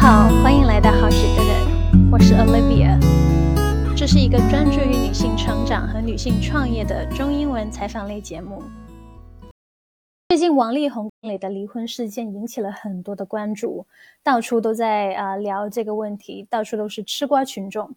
[0.00, 2.98] 好，欢迎来到好时的人，我是 Olivia。
[3.94, 8.62] 这是一个专注于女性成长和女性创业的中英文采访类节目。
[10.30, 13.84] 最近王力宏里的离婚事件引起了很多的关注，
[14.22, 17.94] 到处都在啊聊这个问题，到处都是吃瓜群众。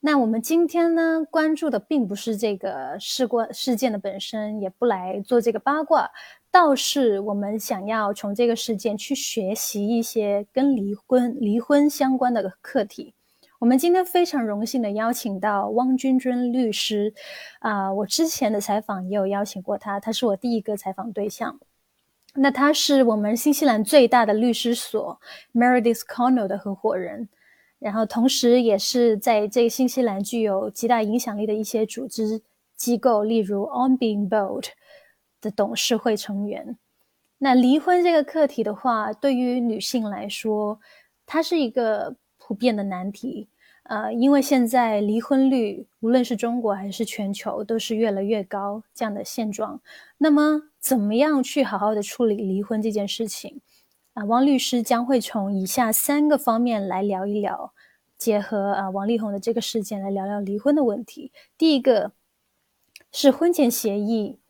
[0.00, 6.10] 那我们今天呢，关注的并不是这个事过事件的本身，也不来做这个八卦，
[6.58, 13.12] 倒是我们想要从这个事件去学习一些跟离婚离婚相关的课题。
[13.58, 17.12] 我们今天非常荣幸的邀请到汪君君律师，
[17.58, 21.60] 啊，我之前的采访也有邀请过他，他是我第一个采访对象。
[22.36, 25.20] 那他是我们新西兰最大的律师所
[25.52, 27.28] Meredith Connell 的合伙人。
[27.78, 32.40] 然后，同时也是在这个新西兰具有极大影响力的一些组织
[32.74, 34.68] 机构，例如 On Being Bold
[35.46, 36.76] 的董事会成员。
[37.38, 40.80] 那离婚这个课题的话，对于女性来说，
[41.24, 43.48] 它是一个普遍的难题。
[43.84, 49.80] 呃，因为现在离婚率无论是中国还是全球都是越来越高这样的现状。
[50.18, 53.60] 那么，怎么样去好好的处理离婚这件事情？
[54.14, 57.72] 啊，汪律师将会从以下三个方面来聊一聊，
[58.18, 61.30] 结合啊王力宏的这个事件来聊聊离婚的问题。
[61.56, 62.10] 第一个
[63.12, 64.40] 是婚前协议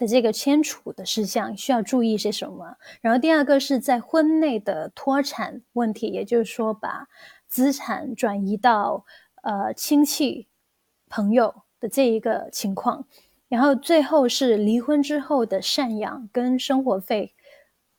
[0.00, 7.06] 的这个签署的事项需要注意些什么，然后第二个是在婚内的脱产问题，也就是说把
[7.46, 9.04] 资产转移到
[9.42, 10.48] 呃亲戚
[11.10, 13.04] 朋友的这一个情况，
[13.48, 17.34] 然后最后是离婚之后的赡养跟生活费。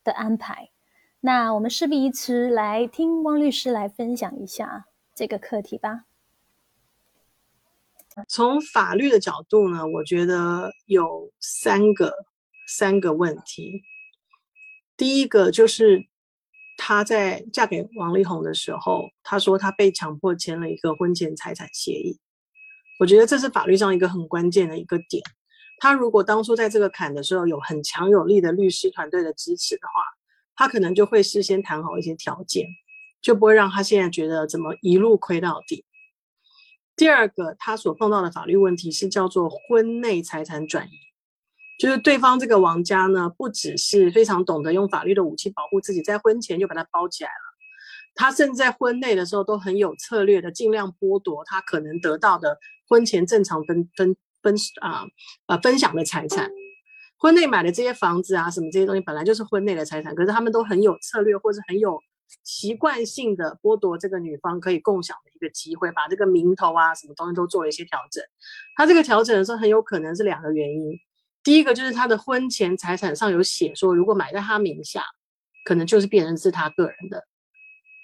[0.04, 0.72] 的安排，
[1.20, 6.06] 那我们事不宜迟，来听汪律师来分享一下这个课题吧。
[8.28, 12.14] 从法律的角度呢，我觉得有三个
[12.68, 13.84] 三个问题。
[14.98, 16.06] 第一个就是
[16.78, 22.20] 她在嫁给王力宏的时候，她说她被强迫签了一个婚前财产协议，
[23.00, 25.24] 我觉得这是法律上一个很关键的一个点。
[25.80, 30.04] 他如果当初在这个坎的时候有很强有力的律师团队的支持的话，
[30.56, 32.68] 他可能就会事先谈好一些条件，
[33.20, 35.84] 就不会让他现在觉得怎么一路亏到底。
[36.96, 40.92] 第二个，他所碰到的法律问题是叫做婚内财产转移，
[41.80, 52.58] 就是对方这个王家呢，不只是非常懂得用法律的武器保护自己，在婚前就把它包起来了，他甚至在婚内的时候都很有策略的，尽量剥夺他可能得到的
[52.88, 54.16] 婚前正常分分。
[54.44, 55.06] 分啊
[55.46, 56.50] 啊分享的财产，
[57.20, 62.02] 婚内买的这些房子啊什么这些东西本来就是婚内的财产，可是他们都很有策略或者很有
[62.44, 68.24] 习惯性的剥夺这个女方可以共享的一个机会，把这个名头啊什么东西都做了一些调整。
[68.76, 70.92] 他这个调整的时候很有可能是两个原因，
[71.44, 75.04] 第一个就是他的婚前财产上有写说，如果买在他名下，
[75.66, 77.24] 可能就是变成是他个人的，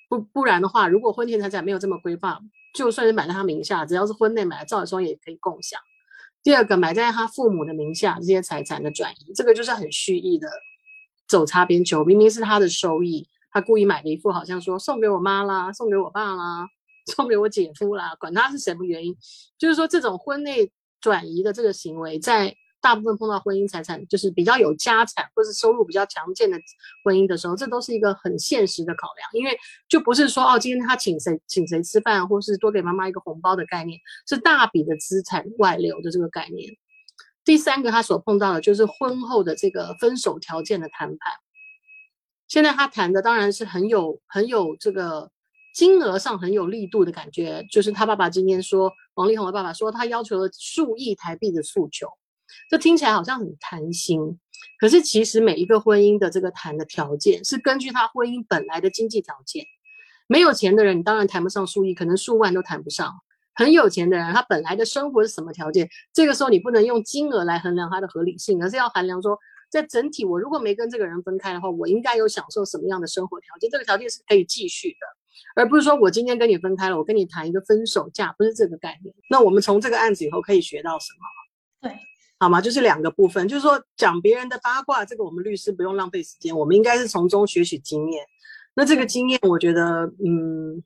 [0.09, 2.39] 不不然的话，如果婚前财产没有这么规范，
[2.73, 5.79] 就算是买在他名下，只要是婚内买的，照理说也可以共享。
[6.43, 10.47] 第二个买在他父母的名下这些财产的转移，这个就是很蓄意的
[11.27, 12.05] 走擦边球。
[12.05, 13.27] 明明是他的收益，
[13.59, 16.67] 他故意买了一副好像说送给我妈啦，送给我爸啦，
[17.15, 19.15] 送给我姐夫啦，管他是什么原因，
[19.57, 22.55] 就是说这种婚内转移的这个行为在。
[22.79, 26.57] 大部分碰到婚姻财产就是比较有家产或是收入比较强健的
[27.03, 29.57] 婚姻的时候，这都是一个很现实的考量，因为
[29.89, 36.71] 就不是说哦，今天他请谁请谁吃饭，或是多给妈妈一个红包的概念，是大笔的资产外流的这个概念。
[37.43, 41.33] 第三个，他所碰到的就是婚后的这个分手条件的谈判。
[42.47, 45.29] 现在他谈的当然是很有很有这个
[45.73, 52.07] 金额上很有力度的感觉，就是他爸爸今天说，王力宏的爸爸说他要求了数亿台币的诉求。
[52.69, 54.39] 这听起来好像很贪心，
[54.79, 59.65] 可是其实每一个婚姻的这个谈的条件是根据他婚姻本来的经济条件。
[60.27, 63.13] 没有钱的人，你当然谈不上数亿，可能数万都谈不上。
[63.53, 65.89] 很有钱的人，他本来的生活是什么条件？
[66.13, 69.37] 这个时候你不能用金额来衡量他的合理性，而是要衡量说，
[69.69, 73.69] 在整体我如果没跟这个人分开的话，我应该有享受什么样的生活条件？
[73.69, 79.13] 这个条件是可以继续的，而不是说我今天跟你分开了，我跟你谈一个分手价，不是这个概念。
[79.29, 81.89] 那我们从这个案子以后可以学到什么？
[81.89, 81.97] 对。
[82.39, 82.61] 好吗？
[82.61, 88.23] 就是两个部分，就是说讲别人的八卦，这个我们律师不用浪费时间，我们应该是从中学取经验。
[88.75, 90.83] 那这个经验，我觉得，嗯，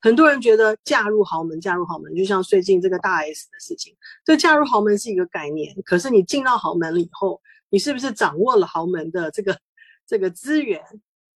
[0.00, 5.74] 很多人觉得嫁入豪门，嫁入豪门，就像最近这个大 S 的事情，这嫁入豪门是一个概念。
[5.84, 9.58] 可是你进到豪门了以后，你是不是掌握了豪门的这个
[10.06, 10.80] 这个资源，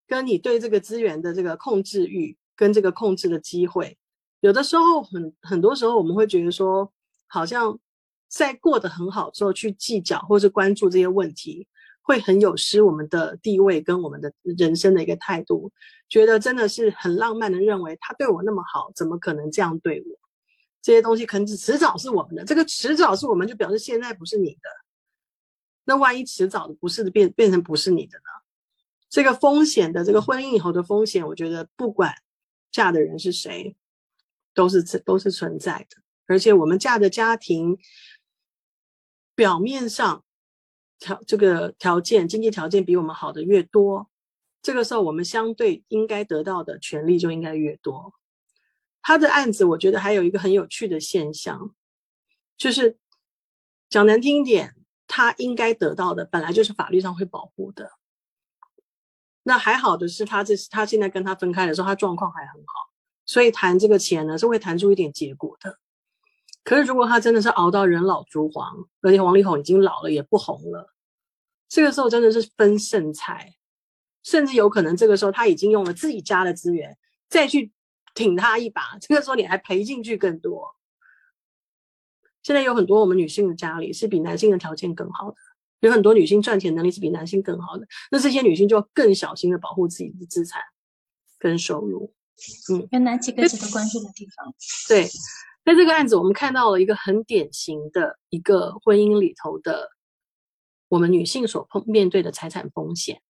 [0.05, 3.97] 跟你对这个资源的这个控制欲，跟这个控制的机会？
[4.41, 6.93] 有的时候，很很多时候，我们会觉得说，
[7.25, 7.79] 好像。
[8.27, 11.65] 在过得很好之后去计较或是关注这些问题，
[12.01, 15.71] 会很有失我们的地位跟我们的人生的一个态度，
[16.09, 20.19] 觉得真的是很浪漫的认为他对我那么好，怎么可能这样对我？
[20.81, 24.84] 这些东西可能迟早是我们的，这个迟早是我们就表示现在不是你的。
[25.85, 28.23] 那万一迟早的不是变变成不是你的呢？
[29.09, 32.13] 这个风险的这个婚姻以后的风险，我觉得不管
[32.71, 33.75] 嫁的人是谁，
[34.53, 36.01] 都是都是存在的。
[36.27, 37.77] 而且我们嫁的家庭
[39.35, 40.25] 表面上
[40.97, 44.09] 条这个条件经济条件比我们好的越多，
[44.61, 48.13] 这个时候我们相对应该得到的权利就应该越多。
[49.01, 51.75] 他的案子，我觉得还有一个很有趣的现象，
[52.57, 52.97] 就是
[53.87, 54.75] 讲难听点，
[55.07, 57.91] 他应该得到的本来就是法律上会保护的。
[59.43, 62.89] 那还好的是，他这是他现在跟他分开的时候，他状况还很好，
[63.25, 65.79] 所以谈这个钱呢是会谈出一点结果的。
[66.63, 70.93] 可是如果他真的是熬到人老珠黄，而且王力宏已经老了也不红了，
[71.69, 73.55] 这个时候真的是分剩菜，
[74.23, 76.97] 甚至有可能这个时候他已经用了自己家的资源
[77.29, 77.71] 再去。
[78.13, 80.74] 挺他一把，这个时候你还赔进去更多。
[82.45, 85.37] 现在有很多我们女性的家里是比男性的条件更好的，
[85.79, 90.61] 有很多女性赚钱能力是比男性更好的，那这些女性就要更小心的保护自己的资产
[91.39, 92.13] 跟收入。
[92.71, 94.53] 嗯，有哪几个值得关注的地方？
[94.87, 95.05] 对，
[95.65, 99.89] 在这个案子我们看到了一个很典型的一个婚姻里头的
[100.87, 103.23] 我们女性所碰面对的财产风险。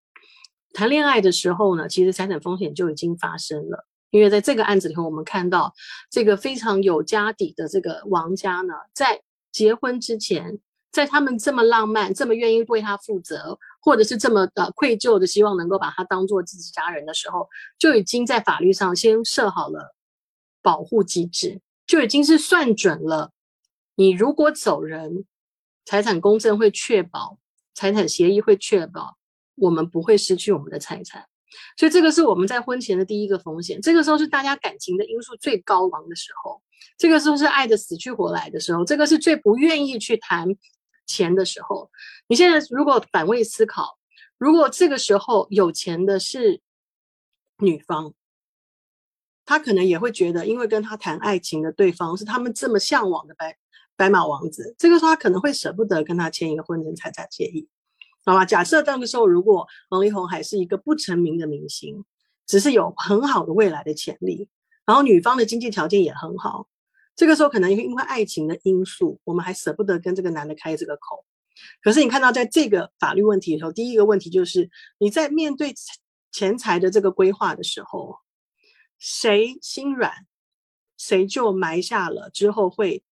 [0.74, 3.86] 谈恋爱的时候呢，其实财产风险就已经发生了。
[4.14, 5.74] 因为在这个案子里头，我们看到
[6.12, 9.20] 这个非常有家底的这个王家呢，在
[9.52, 10.60] 结婚之前，
[10.92, 17.50] 在他们这么浪漫、这么愿意为他负责，或者是这么的愧疚的希望能够把他当做自己家人的时候，
[17.80, 19.96] 就已经在法律上先设好了
[20.62, 23.32] 保护机制，就已经是算准了，
[23.96, 25.26] 你如果走人，
[25.86, 27.40] 财产公证会确保，
[27.74, 29.18] 财产协议会确保，
[29.56, 31.26] 我们不会失去我们的财产。
[31.78, 36.62] 所以这个是我们在婚前的第一个风险，这个时候是大家感情的因素最高昂的时候，
[36.98, 40.48] 这个时候是爱的死去活来的时候，这个是最不愿意去谈
[41.06, 41.90] 钱的时候。
[42.28, 43.98] 你现在如果反位思考，
[44.38, 46.62] 如果这个时候有钱的是
[47.58, 48.14] 女方，
[49.46, 53.58] 她可能也会觉得，因为跟她谈爱情的对方是他们这么向往的白
[53.96, 57.68] 白马王子，这个时候她可能会舍不得跟他签一个婚前财产协议。
[58.26, 62.06] 好吧，假设那个时候如果王力宏还是一个不成名的明星，
[62.48, 64.48] 只是有很好的未来的潜力，
[64.86, 66.70] 然后女方的经济条件也很好，
[67.18, 71.26] 这个时候可能因为爱情的因素，我们还舍不得跟这个男的开这个口。
[71.82, 75.76] 可是你看到在这个法律问题的时候，第一个问题就是你在面对
[76.32, 78.20] 钱财的这个规划的时候，
[79.00, 80.12] 谁心软，
[80.98, 83.04] 谁就埋下了之后会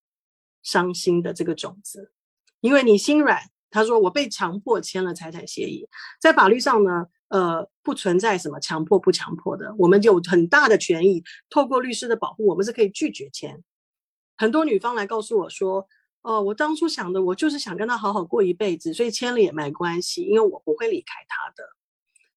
[0.63, 2.13] 伤心的这个种子，
[2.61, 3.51] 因为你心软。
[3.71, 5.88] 他说：“我被强迫签了财产协议，
[6.19, 13.63] 在法律上呢，呃，不存在什么强迫不强迫的，我们有很大的权益，透过律师的保护，我们是可以拒绝签。
[14.38, 15.88] 很多女方来告诉我说：，
[16.21, 21.63] 哦，我当初想的，我就是想跟他好好过一辈子，所以签了也没关系，因为我不会离开他的。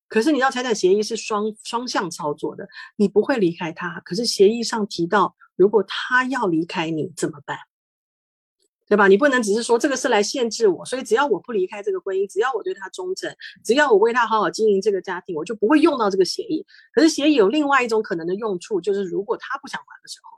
[0.07, 7.59] 可是你知道，财产协议是双双向操作的，你不会离开他，可是协议上提到，如果他要离开你怎么办？”
[8.95, 9.09] 对吧？
[9.09, 13.35] 你不能只是说这个是来限制我，所以只要我不离开这个婚姻，只要我对他忠诚，
[13.65, 16.65] 只要我为他好好经营这个家庭，我就不会用到这个协议。
[16.93, 20.31] 可是协议有另外一种可能的用处，就是如果他不想还的时候，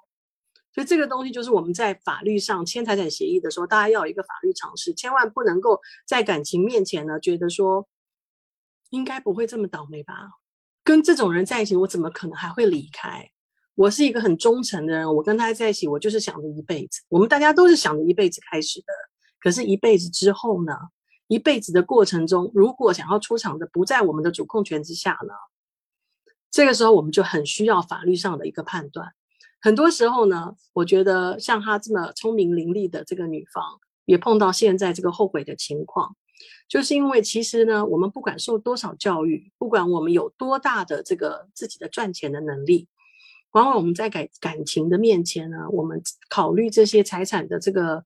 [0.75, 7.87] 所以这个东西就是我们在法律上签财产协议的时候，大家要有一个法律常识，千万不能够在感情面前呢，觉得说
[8.89, 10.15] 应该不会这么倒霉吧？
[10.83, 13.31] 跟这种人在一起，我怎么可能还会离开？
[13.77, 17.03] 我是一个很忠诚的人，我跟他在一起，我就是想着一辈子。
[17.11, 18.87] 我们大家都是想着一辈子开始的，
[19.39, 20.73] 可是，一辈子之后呢？
[21.29, 25.35] 一辈子的过程中，如果想要出场的不在我们的主控权之下呢？
[26.51, 29.13] 这个时候，我们就很需要法律上的一个判断。
[29.61, 33.63] 很多时候呢，我觉得像她这么聪明伶俐的这个女方，
[34.07, 36.17] 也碰到现在这个后悔的情况，
[36.67, 42.89] 就是因为其实呢，我们不管受多少教育，不管我们有多大的这个自己的赚钱的能力。
[43.57, 48.05] 往往我们在感感情的面前呢，我们考虑这些财产的这个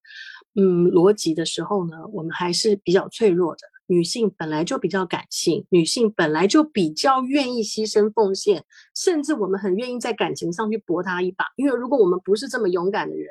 [0.55, 3.63] 嗯逻辑的时候呢，我们还是比较脆弱的。
[3.89, 8.65] 女性本来就比较感性，女性本来就比较愿意牺牲奉献，
[8.95, 11.47] 甚至我们很愿意在感情上去搏他一把。
[11.57, 13.27] 因为如果我们不是这么勇敢的人，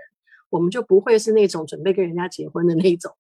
[0.50, 3.16] 我们就不会是那种准备跟人家结婚的那种。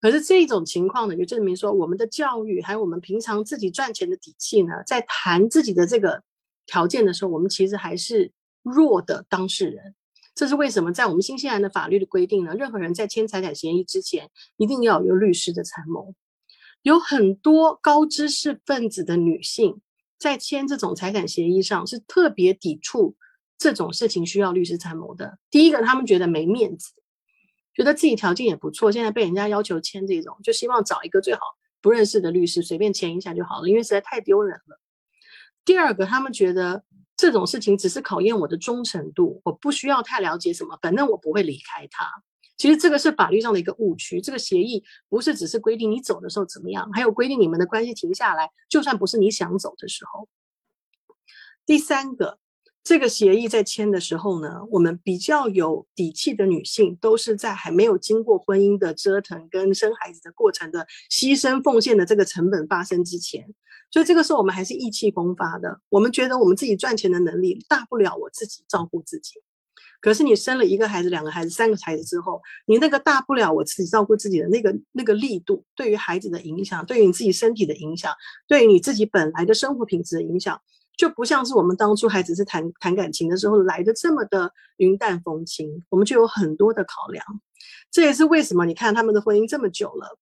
[0.00, 6.24] 可是这种情况呢，就证明说我们的教育还有我们平常自己赚钱的底气呢，在谈自己的这个。
[6.68, 8.30] 条件的时候，我们其实还是
[8.62, 9.96] 弱的当事人。
[10.36, 10.92] 这是为什么？
[10.92, 16.14] 在我们新西兰的法律的规定呢，任何人在签财产协议之前，一定要有律师的参谋。
[16.82, 19.80] 有很多高知识分子的女性
[20.16, 23.16] 在签这种财产协议上是特别抵触
[23.58, 25.38] 这种事情需要律师参谋的。
[25.50, 26.92] 第一个，他们觉得没面子，
[27.74, 31.40] 觉得自己条件也不错，现在被人家要求签这种，就希望找一个最好
[31.80, 34.80] 不认识的律师随便签一下就好了，因为实在太丢人了。
[35.68, 36.82] 第二个，他们觉得
[37.14, 42.10] 这种事情只是考验我的忠诚度，我不需要太了解什么，反正我不会离开他。
[42.56, 50.26] 其实这个是法律上的一个误区，这个协议不是只是规定你走的时候怎么样，还有规定你们的关系停下来，就算不是你想走的时候。
[51.66, 52.38] 第三个，
[52.82, 63.54] 这个协议在签的时候呢，我们比较有底气的女性都是在还没有经过婚姻的折腾跟生孩子的过程的牺牲奉献的这个成本发生之前，
[63.90, 69.34] 所以这个时候我们还是意气风发的，我们觉得我们自己赚钱的能力大不了我自己照顾自己。
[70.00, 78.14] 可是你生了一个孩子、两个孩子、三个孩子之后，你那个大不了我自己照顾自己的那个那个力度，对于孩子的影响，对于你自己身体的影响，
[78.46, 80.60] 对于你自己本来的生活品质的影响，
[80.96, 85.84] 就不像是我们当初还只是谈谈感情的时候来的这么的云淡风轻。
[85.88, 87.24] 我们就有很多的考量，
[87.90, 90.16] 这也是为什么你看他们的婚姻这么久了，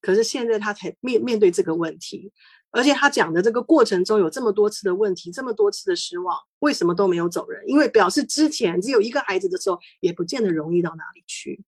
[0.00, 2.30] 可是现在他才面面对这个问题。
[2.76, 7.66] 而且他讲的这个过程中有这么多次的问题，这么多次的失望，为什么都没有走人？
[7.66, 11.64] 因为表示之前只有一个孩子的时候，也不见得容易到哪里去。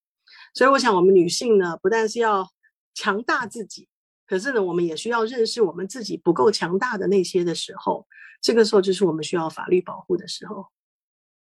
[0.53, 2.47] 所以我想，我们女性呢，不但是要
[2.93, 3.87] 强大自己，
[4.27, 8.07] 可是呢，我们也需要认识我们自己不够强大的那些的时候，
[8.41, 10.67] 这个时候就是我们需要法律保护的时候。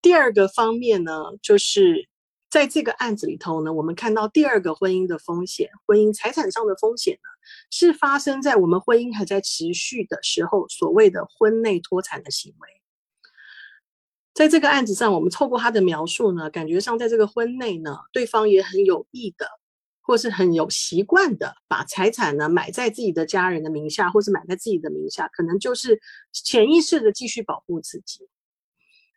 [0.01, 2.07] 第二个方面呢，就是。
[2.49, 7.27] 在这个案子里头呢，我们看到第二个婚姻的风险，婚姻财产上的风险呢，
[7.69, 12.69] 是发生在我们婚姻还在持续的时候，所谓的婚内脱产的行为。
[14.33, 19.47] 在这个案子上，我们透过他的描述呢，感觉上在这个婚内呢，对方也很有意的，
[20.01, 28.27] 或是很有习惯的，把财产呢买在自己的家人的名下，或是买在自己的名下，可能就是潜意识的继续保护自己。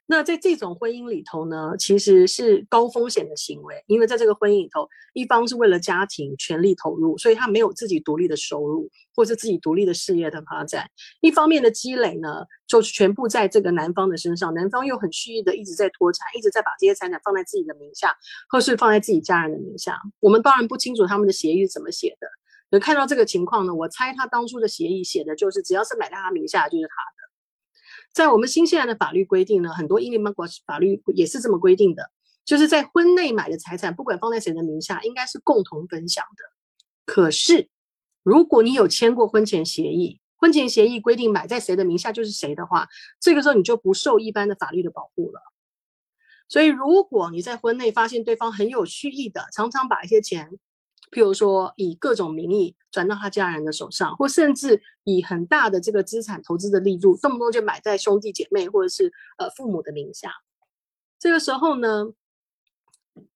[0.09, 10.89] 那在这种婚姻里头呢，其实是高风险的行为，因为在这个婚姻里头，一方是为了家庭全力投入，所以他没有自己独立的收入，或者自己独立的事业的发展。
[11.21, 18.15] 一方面的积累呢，就是全部在这个男方的身上，男方又很蓄意的一直在脱产，一直在把这些财产放在自己的名下，
[18.49, 19.99] 或是放在自己家人的名下。
[20.21, 22.29] 我们当然不清楚他们的协议是怎么写的，
[22.71, 26.95] 可看到这个情况呢，我猜他当初的协议写的就是，只要是买在他名下就是他。
[28.17, 32.11] 在我们新西兰的法律规定呢，很多英联邦国法律也是这么规定的，
[32.47, 36.43] 就是在婚内买的财产，不管放在谁的名下，应该是共同分享的。
[37.05, 37.69] 可是，
[38.23, 42.89] 如果你有签过婚前协议，婚前协议规定买在谁的名下就是谁的话，
[43.21, 45.43] 这个时候你就不受一般的法律的保护了。
[46.49, 50.59] 所以，如果你在婚内发现对方很有蓄意的，常常把一些钱。
[51.11, 60.33] 譬如说，以各种名义转到他家人的手上，或甚至以很大的这个资产投资的力度，动不动就买在兄弟姐妹或者是呃父母的名下。
[61.19, 62.13] 这个时候呢，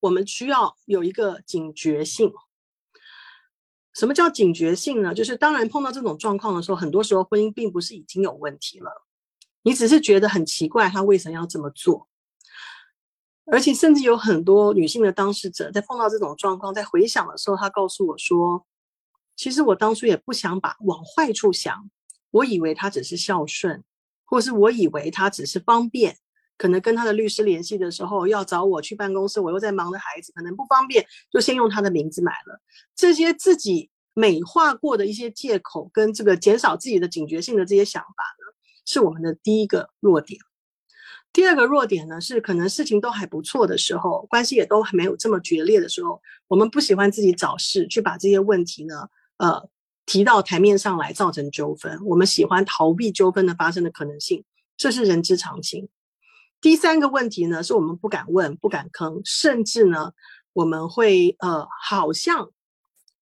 [0.00, 2.32] 我们需要有一个警觉性。
[3.92, 5.14] 什么叫警觉性呢？
[5.14, 9.06] 就是当然碰到这种状况的时候，很多时候婚姻并不是已经有问题了，
[9.62, 12.06] 你只是觉得很奇怪，他为什么要这么做？
[13.52, 18.64] 而且甚至有很多女性的当事者在碰到这种状况，在回想的时候，她告诉我说
[19.36, 21.90] ：“其实我当初也不想把往坏处想，
[22.30, 23.82] 我以为他只是孝顺，
[24.24, 26.16] 或是我以为他只是方便，
[26.56, 32.60] 可能跟他的律师联系的时候要找我去办公室，我又在忙的孩子，可能不方便，就先用他的名字买了。
[32.94, 38.54] 这些自己美化过的一些借口，跟这个减少自己的警觉性的这些想法呢，
[38.84, 40.38] 是我们的第一个弱点。”
[41.32, 49.68] 第二个弱点呢，是可能事情都还不错的时候，关系也都还没有这么决裂的时候，我们不喜欢自己找事去把这些问题呢，呃，
[50.06, 52.00] 提到台面上来造成纠纷。
[52.04, 54.44] 我们喜欢逃避纠纷的发生的可能性，
[54.76, 55.88] 这是人之常情。
[56.60, 60.12] 第三个问题呢，是我们不敢问、不敢吭，甚至呢，
[60.52, 62.50] 我们会呃，好像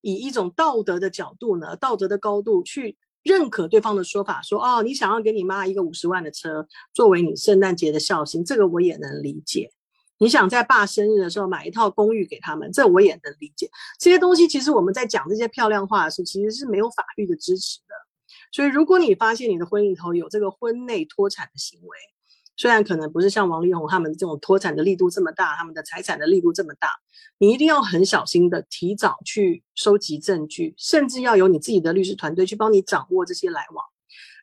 [0.01, 2.97] 以一种道德的角度呢，道德的高度去。
[3.29, 9.71] 认可对方的说法，说哦，你想要给你妈一个五十万的车作为你圣诞节的孝心，这个我也能理解。
[10.21, 13.71] 你想在爸生日的时候买一套公寓给他们，这我也能理解。
[14.01, 17.95] 这些东西其实我们在讲这些漂亮话的时候，其实是没有法律的支持的。
[18.51, 21.97] 所以，如果你发现你的婚姻里头有这个婚内脱产的行为，
[22.59, 26.91] 虽然可能不是像王力宏他们这种脱产的力度这么大，他们的财产的力度这么大，
[27.39, 33.85] 你一定要很小心的提早去收集证据，甚至要有你自己的律师团队去帮你掌握这些来往。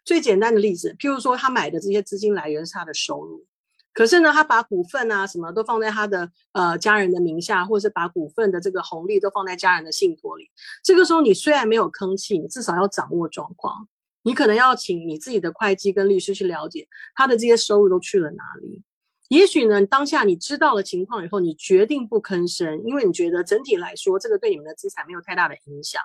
[0.05, 3.45] 最简单的例子，譬如说他买的这些资金来源是他的收入，
[3.91, 10.49] 可是呢，他把股份啊什么都放在他的呃家人的名下，或者是把股份的这个红利都放在家人的信托里。
[10.83, 13.89] 这个时候，你虽然没有吭气，你至少要掌握状况。
[14.25, 18.81] 你可能要请你自己的会计跟律师去了解他的这些收入都去了哪里。
[19.29, 26.01] 也许呢，当下你知道了情况以后，你决定不吭声，因为你觉得整体来说这个对你们的资产没有太大的影响。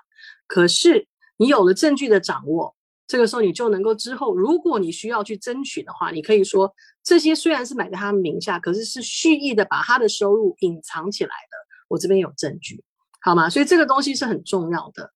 [0.47, 2.77] 可是你有了证据的掌握。
[3.07, 6.73] 这个时候你就能够之后，如果你需要去争取的话，你可以说
[7.03, 11.57] 这些虽然是买在他名下，可是是蓄意的把他的收入隐藏起来的。
[11.89, 12.85] 我这边有证据，
[13.21, 13.51] 好吗？
[13.51, 15.11] 所以这个东西是很重要的。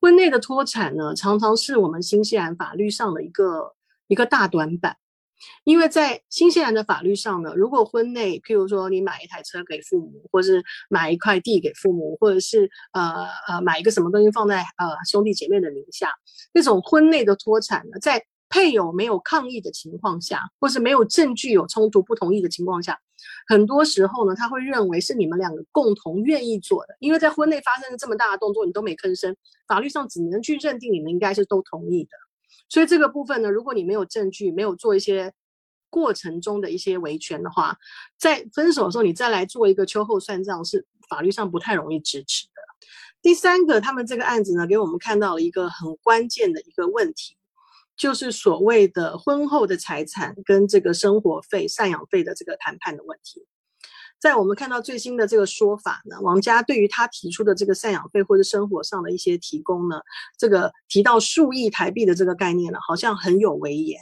[0.00, 3.74] 婚内的脱产呢，常常是我们新西兰法律上的一个
[4.06, 4.96] 一个大短板。
[5.62, 16.10] 因为在新西兰的法律上呢，如果婚内，譬如说你买一台车给父母，或是买一块地给父母，或者是呃呃买一个什么东西放在呃兄弟姐妹的名下，
[16.52, 22.98] 那种婚内的脱产呢，在配偶没有抗议的情况下，或是没有证据有冲突不同意的情况下，
[23.46, 29.36] 很多时候呢，他会认为是你们两个共同愿意做的，因为在婚内发生了这么大的动作，你都没吭声，
[29.66, 32.10] 法律上只能去认定你们应该是都同意的。
[32.68, 35.32] 所以这个部分呢，如果你没有证据，没有做一些
[35.88, 37.78] 过程中的一些维权的话，
[38.18, 42.52] 在分手的时候你再来做一个秋后算账，是法律上不太容易支持的。
[43.22, 47.37] 第三个，他们这个案子呢，给我们看到了一个很关键的一个问题，
[47.98, 53.46] 就是所谓的婚后的财产跟这个生活费、赡养费的这个谈判的问题。
[54.20, 60.00] 在我们看到最新的这个说法呢，王家对于他提出的这个赡养费或者生活上的一些提供呢，
[60.36, 64.00] 这个提到数亿台币的这个概念呢，好像很有威严，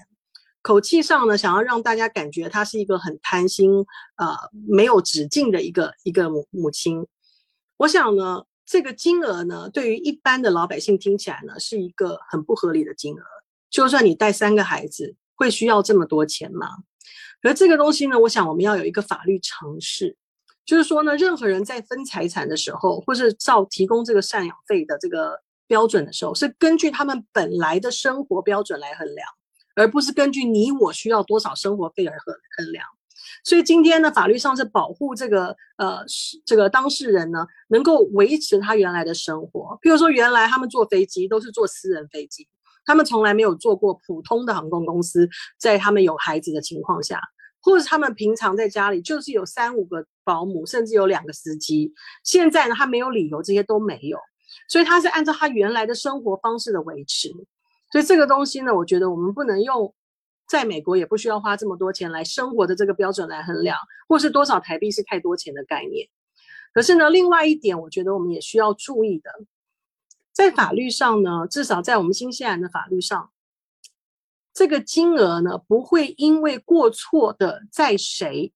[0.62, 3.84] 口气上呢，想要让大家感觉他是一个很贪心、
[4.16, 4.34] 呃
[4.66, 7.06] 没有止境的一个一个母母亲。
[7.76, 13.22] 我想呢，这个金额呢，对于一般的老百姓听起来呢，是一个很不合理的金额。
[13.76, 16.66] 就算你带三个孩子，会需要这么多钱吗？
[17.42, 20.16] 而这个东西呢，我想我们要有一个法律常识，
[20.64, 29.28] 就是说呢，任何人在分财产的时候，或是照提供这个赡养费的这个标准的时候，是根据他们本来的生活标准来衡量，
[29.74, 32.82] 而不是根据你我需要多少生活费而衡衡量。
[33.44, 36.02] 所以今天呢，法律上是保护这个呃
[36.46, 39.78] 这个当事人呢，能够维持他原来的生活。
[39.82, 42.48] 比如说，原来他们坐飞机都是坐私人飞机，
[42.86, 47.20] 他们从来没有做过普通的航空公司，在他们有孩子的情况下。
[47.62, 51.92] 或者他们平常在家里就是有三五个保姆，甚至有两个司机。
[52.22, 54.16] 现在呢，他没有理由，这些都没有，
[54.68, 57.28] 所以他是按照他原来的生活方式的维持。
[57.90, 59.92] 所以这个东西呢，我觉得我们不能用
[60.48, 63.76] 在美国也不需要花这么多钱来生活的这个标准来衡量，
[64.08, 66.06] 或是多少台币是太多钱的概念。
[66.72, 69.30] 可是呢，另外一点，我觉得我们也需要注意的，
[70.36, 73.30] 在法律上呢，至少在我们新西兰的法律上。
[74.52, 78.52] 这个金额呢，不会因为过错的在谁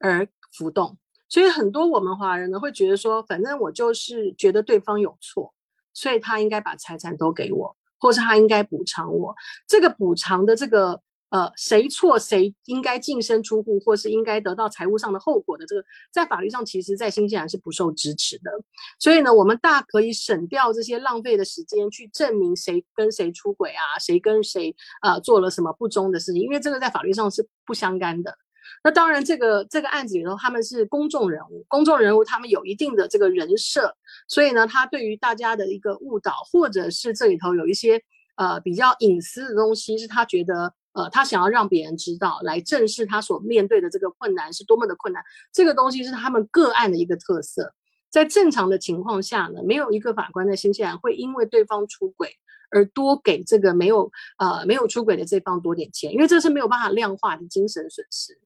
[0.00, 0.96] 而浮动，
[1.28, 5.52] 所以很多我们华人呢会觉得说，反正我就是觉得对方有错，
[5.92, 9.36] 所以他应该把财产都给我，或是他应该补偿我。
[9.66, 11.02] 这个补偿的这个。
[11.30, 18.50] 呃，谁错谁应该净身出户，或是应该得到财务上的后果的这个，在法律上其实，在新西兰是不受支持的。
[18.98, 28.36] 所以呢，我们大可以省掉这些浪费的时间，去证明谁跟谁出轨啊，谁跟谁啊做了什么不忠的事情，因为这个在法律上是不相干的。
[28.82, 33.94] 那当然，这个这个案子里头，他们是公众人物，公众人物他们有一定的这个人设，
[34.26, 38.02] 所以呢，他对于大家的一个误导，或者是这里头有一些
[38.34, 40.74] 呃比较隐私的东西，是他觉得。
[40.92, 45.22] 呃，他想要让别人知道，来正视他所面对的这个困难是多么的困难。
[45.52, 47.72] 这个东西是他们个案的一个特色。
[48.10, 52.28] 在正常的情况下呢，没有一个法官在新西兰会因为对方出轨
[52.72, 58.36] 而多给这个没有呃没有出轨的这方多点钱，因为这是没有办法量化的精神损失。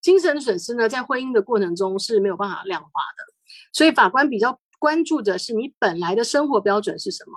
[0.00, 3.34] 精神损失呢，在婚姻的过程中是没有办法量化的。
[3.72, 7.32] 所以法官比较关注的是你本来的生活标准是什么。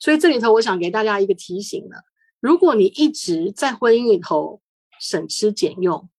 [0.00, 1.96] 所以这里头我想给大家一个提醒呢。
[2.42, 4.60] 如果你一直在婚姻里头
[4.98, 6.10] 省吃俭用，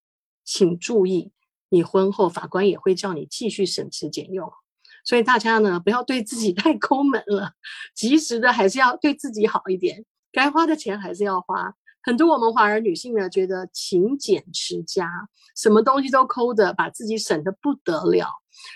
[0.45, 1.33] 请注意，
[1.67, 4.49] 你婚后法官也会叫你继续省吃俭用。
[5.03, 7.51] 所以大家呢，不要对自己太抠门了，
[7.93, 11.75] 及时的还是要对自己好一点，该花的钱还是要花。
[12.01, 15.11] 很多我们华人女性呢，觉得勤俭持家，
[15.57, 18.29] 什么东西都抠的，把自己省得不得了。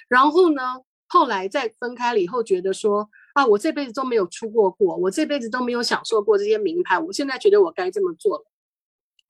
[0.10, 0.62] 然后呢，
[1.08, 3.10] 后来再分开了以后，觉得说。
[3.38, 8.46] 啊，我这辈子都没有出过国，我这辈子都没有享受过这些名牌，我现在觉得我该这么做了。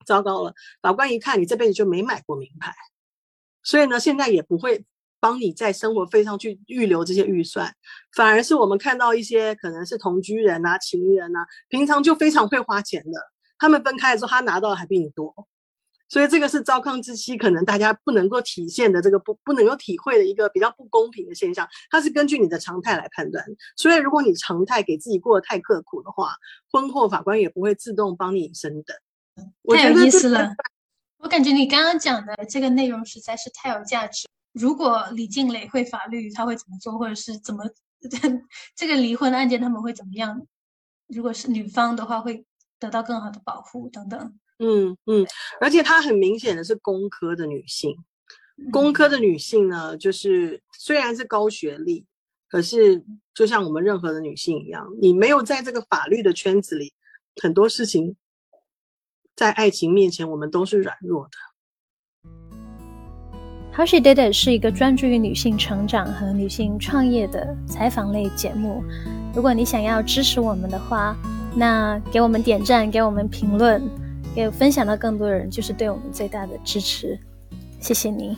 [0.06, 2.74] 糟糕了，法官一看你这辈子就没买过名牌，
[3.64, 4.86] 所以呢，现在也不会
[5.20, 7.76] 帮你在生活费上去预留这些预算，
[8.16, 13.20] 反而是我们看到一些可能是同居人啊、情人啊，平常就非常会花钱的，
[13.60, 15.36] 他们分开的时候，他拿到的还比你多。
[16.10, 21.68] 所以这个是糟糠之妻，可能大家不能够体现的这个不不能够体会的一个比较不公平的现象。
[21.90, 23.44] 它是根据你的常态来判断，
[23.76, 26.34] 所以如果你常态给自己过得太刻苦的话，
[26.72, 28.98] 婚后法官也不会自动帮你升等。
[29.76, 30.56] 太有意思了，
[31.18, 34.28] 我感觉你刚刚讲的这个内容实在是太有价值。
[34.54, 37.64] 如果李静蕾会法律，他会怎么做，或者是怎么
[38.76, 40.48] 这个离婚案件他们会怎么样？
[41.08, 42.46] 如果是女方的话，会
[42.80, 44.40] 得到更好的保护等等。
[44.60, 45.26] 嗯嗯，
[45.62, 47.96] 而且她很明显的是工科的女性，
[48.72, 52.06] 工科的女性呢，就是虽然是高学历，
[52.50, 56.94] 可是就像我们任何的女性一样，你没有在这个法律的圈子里，
[57.42, 58.16] 很多事情
[59.36, 61.32] 在爱情面前，我们都是软弱的。
[63.76, 68.84] How She Did It 是一个专注于女性成长和女性创业的采访类节目。
[69.36, 71.16] 如果你想要支持我们的话，
[71.56, 73.88] 那给我们点赞，给我们评论。
[74.38, 77.18] 给分享到更多的人，就是对我们最大的支持。
[77.80, 78.38] 谢谢你。